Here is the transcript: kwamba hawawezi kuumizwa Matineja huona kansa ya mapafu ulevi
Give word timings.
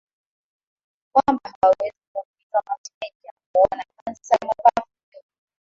kwamba 1.13 1.53
hawawezi 1.61 1.99
kuumizwa 2.13 2.63
Matineja 2.67 3.33
huona 3.53 3.83
kansa 4.05 4.35
ya 4.35 4.47
mapafu 4.47 4.89
ulevi 5.11 5.25